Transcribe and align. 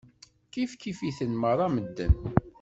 Kifkif-iten 0.51 1.31
meṛṛa 1.41 1.67
medden. 1.75 2.13